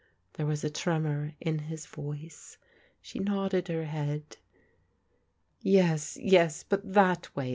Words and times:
^ 0.01 0.03
There 0.33 0.47
was 0.47 0.63
a 0.63 0.69
trenwr 0.71 1.35
in 1.39 1.59
his 1.59 1.85
^ 1.85 1.93
oice* 1.93 2.57
She 3.03 3.19
nodded 3.19 3.67
her 3.67 3.85
head"" 3.85 4.37
Yes, 5.61 6.17
yes, 6.19 6.63
but 6.63 6.91
thot 6.91 7.29
way! 7.35 7.49